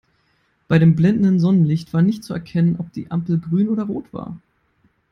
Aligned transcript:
Bei 0.67 0.79
dem 0.79 0.95
blendenden 0.95 1.39
Sonnenlicht 1.39 1.93
war 1.93 2.01
nicht 2.01 2.23
zu 2.23 2.33
erkennen, 2.33 2.77
ob 2.79 2.91
die 2.91 3.11
Ampel 3.11 3.37
grün 3.39 3.69
oder 3.69 3.83
rot 3.83 4.11
war. 4.11 4.35